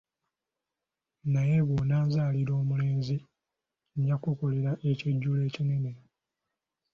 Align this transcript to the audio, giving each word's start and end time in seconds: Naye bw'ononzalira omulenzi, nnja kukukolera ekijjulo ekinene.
Naye 1.33 1.57
bw'ononzalira 1.67 2.51
omulenzi, 2.61 3.17
nnja 3.95 4.15
kukukolera 4.17 4.71
ekijjulo 4.91 5.39
ekinene. 5.47 5.91